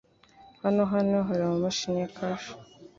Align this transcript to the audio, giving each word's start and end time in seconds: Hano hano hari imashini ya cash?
Hano 0.63 0.83
hano 0.93 1.17
hari 1.27 1.43
imashini 1.47 1.97
ya 2.03 2.09
cash? 2.17 2.47